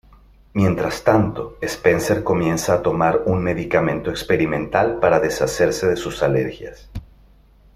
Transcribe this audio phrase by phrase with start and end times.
[0.53, 6.89] Mientras tanto, Spencer comienza a tomar un medicamento experimental para deshacerse de sus alergias.